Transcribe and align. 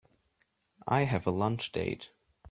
I 0.87 1.01
have 1.03 1.27
a 1.27 1.29
lunch 1.29 1.71
date. 1.71 2.09